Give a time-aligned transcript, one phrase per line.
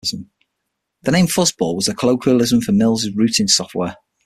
[1.03, 3.97] The name "Fuzzball" was the colloquialism for Mills' routing software.